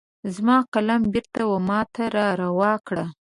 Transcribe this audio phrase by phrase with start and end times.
[0.35, 3.05] زما قلم بیرته وماته را روا کړه